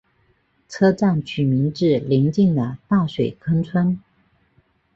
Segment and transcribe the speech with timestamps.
[0.67, 4.01] 车站取名自邻近的大水坑村。